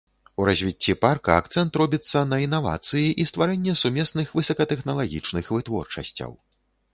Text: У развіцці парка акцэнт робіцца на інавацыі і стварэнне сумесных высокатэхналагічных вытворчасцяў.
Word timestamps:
У 0.43 0.45
развіцці 0.49 0.93
парка 1.03 1.35
акцэнт 1.41 1.71
робіцца 1.81 2.23
на 2.31 2.39
інавацыі 2.45 3.09
і 3.25 3.27
стварэнне 3.33 3.77
сумесных 3.83 4.33
высокатэхналагічных 4.41 5.53
вытворчасцяў. 5.59 6.31